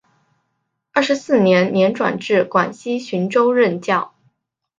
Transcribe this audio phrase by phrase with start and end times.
[0.93, 4.15] 二十四年年转至广西浔州任教。